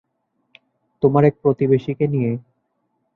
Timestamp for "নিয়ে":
2.07-2.31